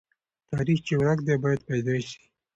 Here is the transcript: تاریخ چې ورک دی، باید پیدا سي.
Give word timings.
تاریخ 0.51 0.79
چې 0.87 0.93
ورک 1.01 1.19
دی، 1.27 1.35
باید 1.43 1.61
پیدا 1.69 1.95
سي. 2.07 2.21